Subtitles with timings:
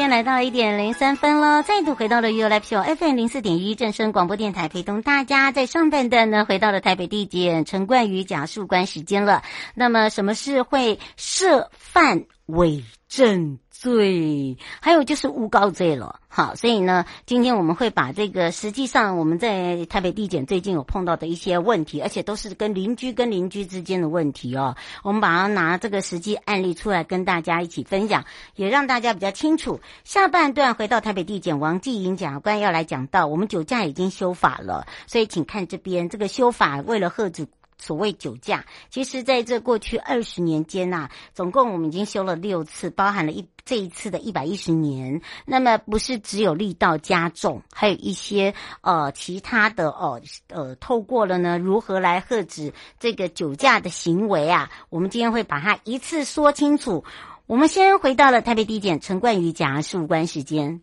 [0.00, 9.42] 间来到一点零三分了，再度回到了 You Live Show FM 零四点一正声广播电台，陪同大家在上半段呢，回到了台北地检陈冠宇讲述关时间了。
[9.74, 16.20] 那么，什么是会涉犯伪证罪，还有就是诬告罪了。
[16.28, 24.76] 好，所以呢，今天我们会把这个实际上我们在台北地检最近有碰到的一些问题，而且都是跟邻居跟邻居之间的问题哦。
[25.02, 29.80] 我们把它拿这个实际案例出来跟大家一起分享，也让大家比较清楚。
[30.04, 37.46] 下半段回到台北地检王继迎检察官要来讲到，我们酒驾已经修法了，所以请看这边这个修法为了遏止。
[37.80, 45.22] 所谓酒驾，其实在这过去二十年间呐、啊，总共我们已经修了六次，包含了一这一次的一百一十年。
[45.46, 54.70] 那么不是只有力道加重，还有一些呃其他的哦呃，透过了呢，如何来遏止这个酒驾的行为啊？
[54.90, 57.04] 我们今天会把它一次说清楚。
[57.46, 60.82] 我们先回到了台北地检陈冠瑜假诉关时间。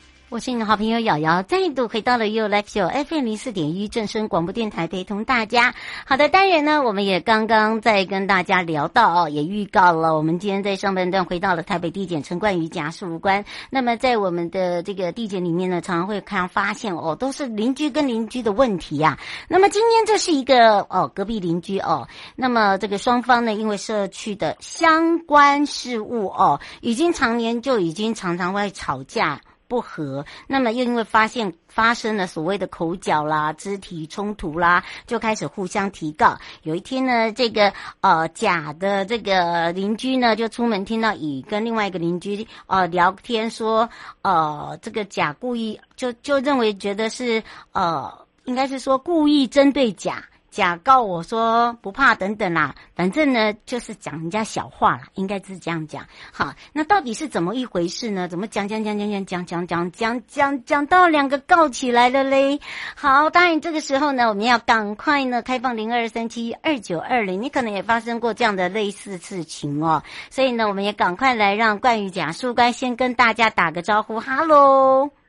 [0.31, 5.75] 我是你的好朋友瑶瑶，再度回到了 You Live Show FM 零四点一正声广播电台，陪同大家。
[6.05, 13.43] 好的，当然呢，我们也刚刚在跟大家聊到哦，也预告了，我们今天在上半段回到了台北地检陈冠瑜假诉关。
[13.69, 19.19] 那么在我们的这个地检里面呢，常常会看发现哦，都是邻居跟邻居的问题呀、啊。
[19.49, 29.41] 那么今天这是一个哦隔壁邻居哦，那么这个双方呢，因为社区的相关事务哦，已经常年就已经常常会吵架。
[29.71, 36.37] 不和，那么又因为发现发生了所谓的口角啦、肢体冲突啦，就开始互相提告。
[36.63, 37.71] 有一天呢，这个
[38.01, 43.89] 呃甲的这个邻居呢，就出门听到乙跟另外一个邻居呃聊天说，
[44.23, 48.11] 呃这个甲故意就就认为觉得是呃
[48.43, 50.21] 应该是说故意针对甲。
[50.51, 56.05] 甲告我说不怕等等啦，反正呢就是讲人家小话啦，应该是这样讲。
[56.33, 58.27] 好，那到底是怎么一回事呢？
[58.27, 62.59] 怎么讲讲讲讲讲讲讲讲讲讲讲到两个告起来了嘞？
[62.95, 75.20] 好，当然这个时候呢，我们要赶快呢开放零二三七二九二零，你可能也发生过这样的类似事情哦，所以呢，我们也赶快来让冠宇假诉关先跟大家打个招呼，哈喽。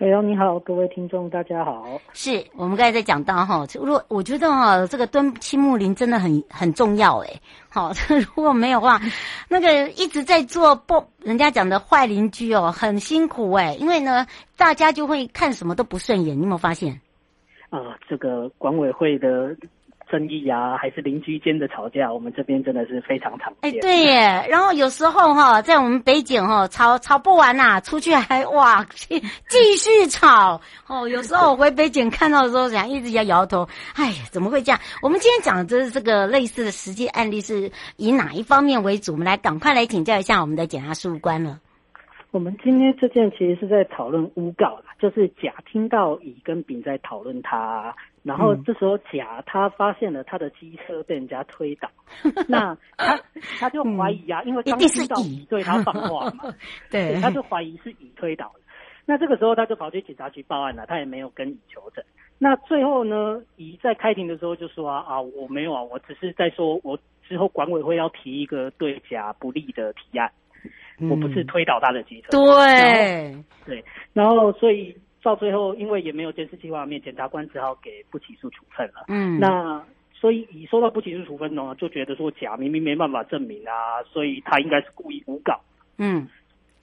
[0.00, 2.00] 哎呦，你好，各位听众，大家好。
[2.14, 7.28] 是我们刚才在讲到哈，如果我觉得哈，这个蹲青木林真的很很重要哎。
[7.68, 7.92] 好，
[8.34, 8.98] 如果没有话，
[9.46, 13.74] 那个一直在做不人家讲的坏邻居哦，很辛苦哎。
[13.74, 16.98] 因为呢，大家就会看什么都不顺眼，你有没有发现？
[17.68, 19.54] 啊、呃，这个管委会的。
[20.10, 23.70] 争议啊，还是邻居间的吵架，我们这边真的是非常常见。
[23.72, 24.46] 哎，对耶。
[24.48, 30.60] 然后有时候哈，在我们北景哈，吵吵不完呐、啊，出去还哇继续吵。
[30.88, 33.68] 哦，有时候我回北景看到的时候，想一直要摇头。
[33.94, 34.80] 哎呀，怎么会这样？
[35.02, 39.12] 我们今天讲的就是这个类似的实际案例，是以哪一方面为主？
[39.12, 41.60] 我们来赶快来请教一下我们的检察事务官了。
[42.32, 47.94] 我们今天这件其实是在讨论诬告啦，就是甲听到乙跟丙在讨论他。
[48.22, 51.88] 然后这时候甲他发现了他的机车被人家推倒，
[52.22, 53.18] 嗯、 那他
[53.58, 56.52] 他就怀疑啊，嗯、因为刚听到乙对他放话嘛，
[56.90, 58.60] 对，他就怀疑是乙推倒的。
[59.06, 62.04] 那这个时候他就跑去警察局报案了，他也没有跟乙求证。
[62.38, 70.30] 那最后呢，乙在开庭的时候就说啊啊，我没有啊，我只是在说我之后管委会要提一个对甲不利的提案，
[70.98, 72.28] 嗯、我不是推倒他的机车。
[72.32, 73.34] 对
[73.64, 74.94] 对，然后所以。
[75.22, 79.04] 到最后，因为也没有监视器画面，检察官只好给不起诉处分了。
[79.08, 85.60] 嗯，那所以乙收到不起诉处分呢，就觉得说甲明明没办法证明啊，所以他应该是故意诬告。
[85.98, 86.28] 嗯，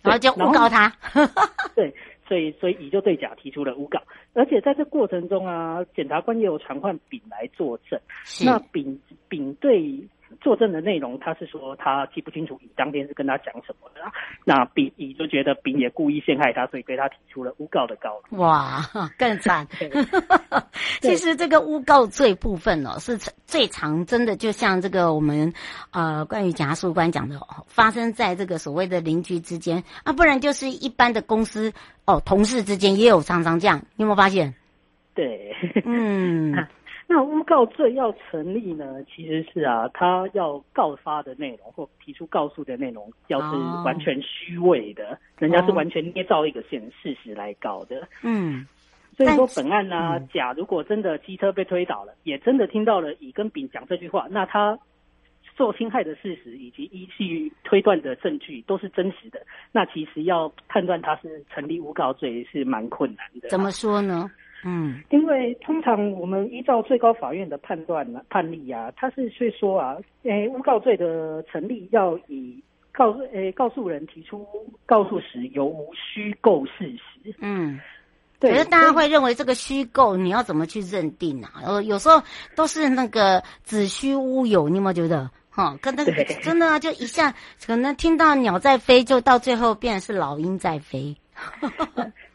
[0.04, 0.92] 然后就诬告他。
[1.76, 1.94] 对，
[2.28, 4.02] 所以所以乙就对甲提出了诬告，
[4.34, 8.00] 而且在这过程中啊，检察官也有传唤丙来作证。
[8.46, 9.00] 那丙
[9.30, 10.00] 丙对。
[10.42, 14.12] 作证的内容，他是说他记不清楚乙当天是跟他讲什么的啦。
[14.46, 18.22] 那丙乙就觉得丙也故意陷害他，所以对他提出了诬告的告。
[18.38, 18.82] 哇，
[19.18, 19.68] 更惨！
[21.02, 25.54] 其实这个诬告罪部分哦，是最常真的，就像这个我们
[25.92, 31.74] 呃关于检察事务官讲的，发生在这个所谓的邻居之间啊，不然就是一般的公司
[32.06, 34.54] 哦同事之间也有常常这样，你有没有发现？
[35.14, 36.54] 对，嗯。
[37.10, 43.56] 那诬告罪要成立呢，其实是啊，他要告发的内容或提出告诉的内容，要是
[43.86, 48.06] 完全虚伪的，哦、人家是完全捏造一个现事实来告的。
[48.24, 48.68] 嗯，
[49.16, 54.78] 所以说本案呢、啊，嗯、甲如果真的机车被推倒了，也真的听到了乙跟丙讲这句话，那他
[55.58, 59.40] 受侵害的事实以及依据推断的证据都是真实的，
[59.72, 63.48] 那其实要判断他是成立诬告罪是蛮困难的。
[63.48, 64.30] 怎么说呢？
[64.70, 72.62] 嗯，因为通常我们依照最高法院的判断呢，判例啊，他是会说啊，诶，诬告罪的成立要以
[72.92, 74.46] 告诶告诉人提出
[74.86, 77.34] 告诉时有无虚构事实。
[77.40, 77.80] 嗯，
[78.42, 78.52] 对。
[78.52, 81.62] 可是大家会认为这个虚构你要怎么去认定啊？
[81.64, 82.22] 呃，有时候
[82.54, 85.32] 都是那个子虚乌有，你有没有觉得？
[85.50, 86.12] 哈、哦，跟那个
[86.44, 87.34] 真的啊，就一下
[87.66, 91.16] 可能听到鸟在飞，就到最后变成是老鹰在飞。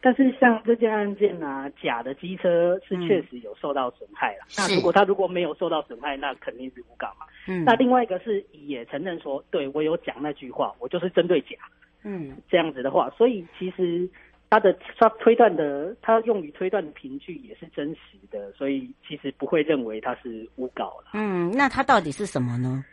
[0.05, 4.43] 但是像这件案件啊，假的机车是确实有受到损害了。
[4.49, 7.25] 嗯、那如果他如果没有受到损害，那肯定是诬告嘛。
[7.47, 7.63] 嗯。
[7.63, 11.55] 那另外一个是也承认说，对我有讲那句话，我就是针对假。
[12.03, 12.35] 嗯。
[12.49, 14.05] 这样子的话，所以其实
[14.49, 21.11] 他的他推断的，他用于推断的凭据也是真实的，所以其实不会认为他是诬告了。
[21.13, 22.83] 嗯，那他到底是什么呢？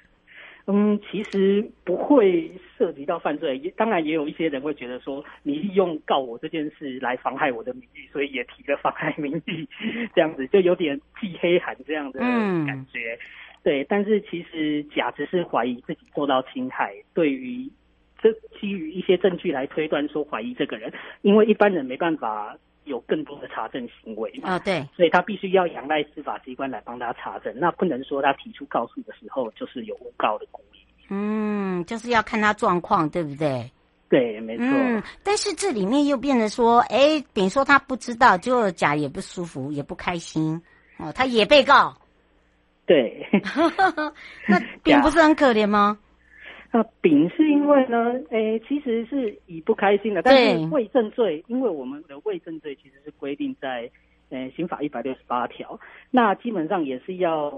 [0.66, 2.48] 嗯，其实不会
[2.80, 9.68] 涉及到犯罪，也当然也有一些人会觉得说，你利用告我这件事来妨害我的名誉，所以也提了妨害名誉，
[10.14, 13.12] 这样子就有点记黑函这样的感觉。
[13.12, 13.18] 嗯、
[13.62, 17.70] 对，但是其实甲只是怀疑自己受到侵害，对于
[18.18, 20.90] 这基于一些证据来推断说怀疑这个人，
[21.20, 22.56] 因为一般人没办法。
[22.84, 24.48] 有更多的查证行为嘛？
[24.48, 27.54] 啊、哦，对，所以他必须要仰赖司法机关来帮他查证。
[27.56, 30.79] 那不能说他提出告诉的时候就是有诬告的故意。
[31.10, 33.70] 嗯，就是要看他状况，对不对？
[34.08, 34.64] 对，没错。
[34.66, 40.62] 嗯，但是这里面又变得说，哎，丙说他不知道，就甲也不舒服，也不开心
[40.98, 41.94] 哦，他也被告。
[42.86, 43.24] 对，
[44.48, 45.98] 那丙不是很可怜吗？
[46.72, 53.90] 那丙是因为呢，哎，其实是乙不开心的，但是伪证罪，因为我们的伪证罪其实是规定在，
[54.30, 55.78] 诶，刑法一百六十八条，
[56.10, 57.52] 那基本上也是要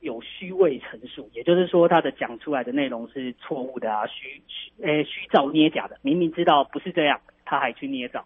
[0.00, 8.24] 有虚伪陈述，也就是说他的讲出来的内容是错误的啊，虚虚，诶，虚造捏假的，明明知道不是这样，他还去捏造。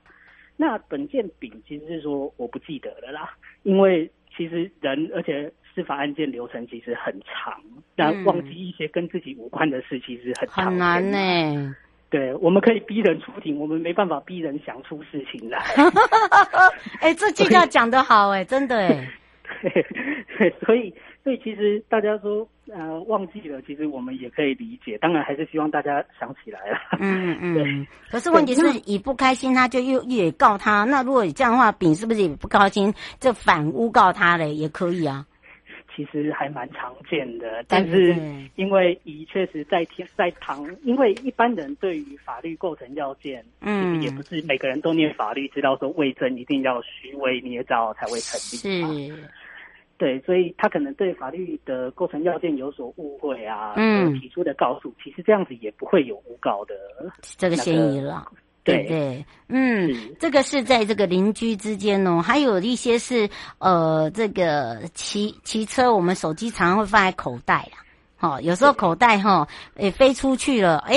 [0.57, 5.53] 那本件丙其实是说我不记得了啦，因为其实人，而且。
[5.75, 7.59] 司法案件流程其实很长，
[7.97, 11.75] 但忘记一些跟自己无关的事，其实很长很难呢、欸。
[12.13, 15.59] 对，我们可以逼人出庭，我们没办法逼人想出事情来。
[17.01, 19.09] 哎、欸，这句话讲得好哎、欸，真的哎、欸。
[19.63, 19.87] 对，
[20.39, 20.95] 对，所以。
[21.25, 24.99] 所以其实大家说呃忘记了，其实我们也可以理解。
[24.99, 26.77] 当然还是希望大家想起来了。
[26.99, 27.55] 嗯嗯。
[27.55, 27.87] 对。
[28.11, 30.83] 可是问题是，乙不开心，他就又也告他。
[30.83, 34.53] 那如果这样的话，丙是不是也不高兴，就反诬告他嘞？
[34.53, 35.25] 也可以啊。
[35.95, 38.15] 其实还蛮常见的，但是
[38.57, 48.39] 因为乙确实在天在堂，因为一般人对于法律构成要件，嗯，也不是每个人都念法律知道说伪证一定要虚伪捏造才会成
[48.81, 49.09] 立。
[49.11, 49.29] 是。
[49.99, 56.75] 对，所以他可能对法律的构成要件有所误会啊，嗯，提出的告诉，其实这样子也不会有诬告的
[57.39, 58.27] 这个嫌疑了。
[58.65, 63.29] 对对，嗯，这个是在这个邻居之间哦，还有一些是
[63.59, 67.83] 呃，这个骑骑车，我们手机常常会放在口袋啊。
[68.15, 70.95] 好，有时候口袋哈，诶飞出去了，哎，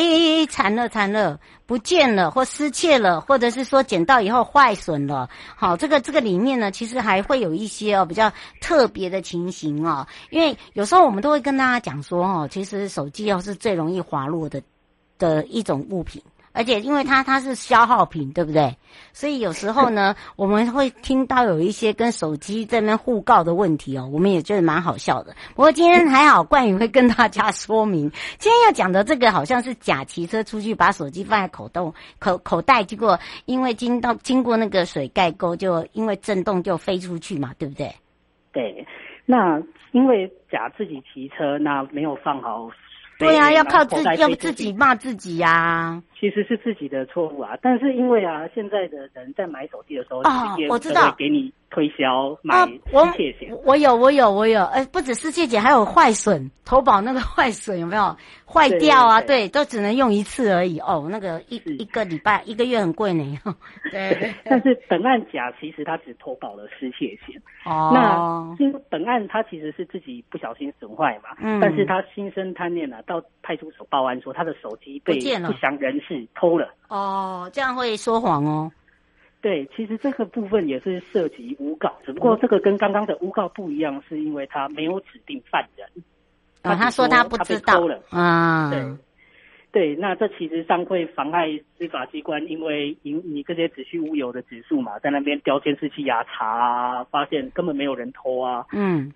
[0.47, 5.27] 惨了残了，不见了或失窃了，或者是说捡到以后坏损了。
[5.55, 8.31] 好，这个这个里面呢，其实还会有一些哦比较
[8.61, 14.61] 特别的情形哦，因为有时候我们都会跟大家讲说哦，其实手机哦是最容易滑落的
[15.17, 16.21] 的一种物品。
[16.55, 18.77] 而且因为它它是消耗品，对不对？
[19.11, 25.35] 所以有时候呢， 我们会听到有一些跟手机这边互告的问题哦，我们也觉得蛮好笑的。
[25.53, 28.09] 不过今天还好，冠宇会跟大家说明，
[28.39, 37.93] 今天要讲的这个好像是假骑车出去，把手机放在口洞口口袋，结果因为经到经过那个水盖沟，就因为震动就飞出去嘛，对不对？
[38.53, 38.87] 对，
[39.25, 42.69] 那因为假自己骑车，那没有放好。
[43.17, 46.03] 对呀、啊，要靠自己，要自己骂自己呀、啊。
[46.19, 53.59] 其实是自己的错误啊，但是因为啊，现在的人在买手机的时候，哦，我知道，给你推销买失窃险、哦。
[53.65, 58.15] 我有，我有，我有，呃，不止失窃险，还有坏损，投保那个 坏损有没有？
[58.47, 59.19] 坏掉啊？
[59.21, 60.79] 对，对，对，对，都只能用一次而已。
[60.79, 63.37] 哦，那个一一个礼拜、一个月很贵呢。
[63.91, 67.39] 对，但是本案甲其实他只投保了失窃险。
[67.65, 76.27] 哦，那因为本案他其实是自己不小心损坏嘛，嗯，但是他心生贪念啊，到派出所报案说他的手机被不详人士。
[76.35, 78.71] 偷了哦，这样会说谎哦。
[79.41, 85.87] 对，其实这个部分也是涉及诬告，只不过这个跟刚刚的诬告不一样，是因为他没有指定犯人。
[86.63, 88.71] 啊、哦，他说他不知道了啊。
[88.71, 88.83] 对，
[89.71, 91.47] 对，那这其实上会妨碍
[91.77, 98.65] 司法机关，因为你你这些子虚乌有的指数嘛，在那边调监视器啊查啊，发现根本没有人偷啊。
[98.71, 99.13] 嗯，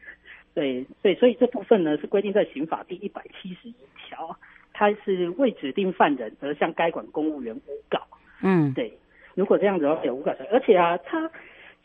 [0.53, 4.37] 对对，所以这部分呢是规定在刑法第一百七十一条。
[4.71, 7.99] 他是未指定犯人而向该管公务员诬告，
[8.41, 8.97] 嗯，对。
[9.35, 10.47] 如果这样子的话，有诬告权。
[10.53, 11.29] 而且啊，他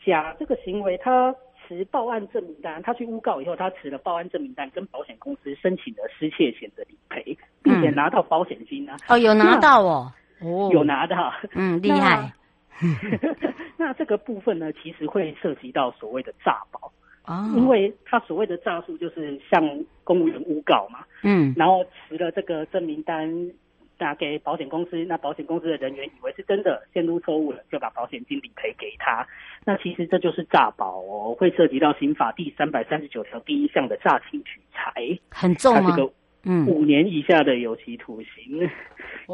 [0.05, 1.35] 假这个行为，他
[1.67, 8.95] 持报案证明单，他去诬告以后，他持了报案证明单，跟保险公司申请了失窃险的理赔，并且拿到保险金啊。
[9.09, 12.31] 哦，有拿到哦，哦，有拿到，嗯，厉害。
[13.75, 16.93] 那这个部分呢，其实会涉及到所谓的诈保。
[17.25, 19.61] 啊，因为他所谓的诈术就是向
[20.03, 23.51] 公务员诬告嘛，嗯，然后持了这个证明单
[23.97, 29.25] 打给保险公司，那保险公司的人员以为是真的，陷入错误了，就把保险金理赔给他。
[29.65, 35.95] 那其实这就是诈保哦，会涉及到刑法第三百三十九条第一项的诈欺取财，很重吗？
[36.47, 38.69] 嗯，五年以下的有期徒刑，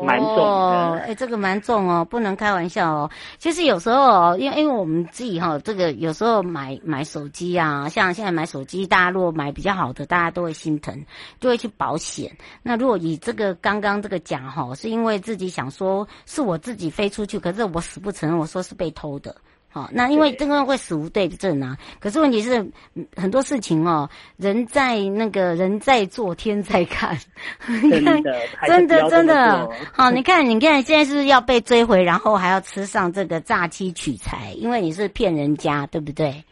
[0.06, 1.00] 蛮、嗯、重的。
[1.00, 3.12] 哎、欸，这个蛮重哦，不能开玩笑哦。
[3.38, 11.06] 其实有时候，因为因为我们自己哈，这个有时候买买手机啊，像现在买手机，大家如果买比较好的，大家都会心疼，
[11.42, 12.32] 就会去保险。
[12.64, 19.36] 那如果以这个刚刚这个讲哈，是因为自己想说是我自己飞出去，可是我死不承认，我说是被偷的。
[19.74, 21.78] 好，那因为这个会死无对证啊。
[22.00, 22.70] 可是问题是，
[23.16, 27.18] 很多事情哦，人在那个人在做天在 看。
[27.66, 28.34] 真的，
[28.68, 29.70] 真的，真的。
[29.94, 36.44] 好，你看，你看，现在是要被追回，然后还要吃上这个诈欺取财，因为你是骗人家，对不对？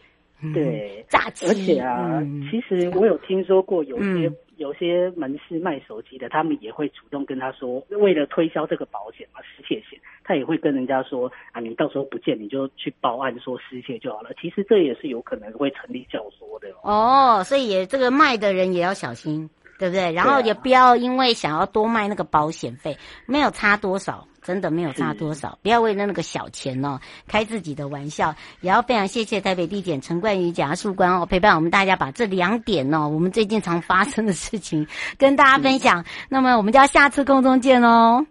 [0.54, 1.48] 对，诈欺。
[1.48, 4.32] 而且啊，嗯、其实我有听说过有些。
[4.60, 14.32] 有些门市卖手机的，他们也会主动跟他说，为了推销这个保险嘛，失窃险，他也会跟人家说啊，你到时候不见，你就去报案说失窃就好了。
[14.40, 17.40] 其实这也是有可能会成立教唆的哦。
[17.40, 19.50] 哦，所以也这个卖的人也要小心，
[19.80, 20.12] 对不对？
[20.12, 22.96] 然后也不要因为想要多卖那个保险费，
[23.26, 24.28] 没有差多少。
[24.42, 28.34] 真的没有差多少，不要为了那个小钱哦开自己的玩笑。
[28.62, 34.88] 也要非常谢谢台北地检陈冠宇检察事官哦陪伴我们大家把这两点哦我们最近常发生的事情
[35.20, 36.04] 跟大家分享。
[36.30, 38.26] 那么我们就要下次空中见哦。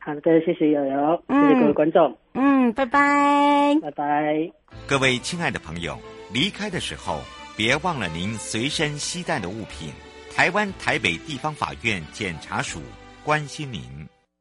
[0.00, 4.50] 好的，谢谢瑶瑶，谢谢各位观众，嗯，拜拜，拜拜。
[4.88, 5.96] 各位亲爱的朋友，
[6.32, 7.20] 离开的时候
[7.56, 9.92] 别忘了您随身携带的物品。
[10.34, 12.80] 台湾台北地方法院检察署
[13.22, 13.82] 关心您。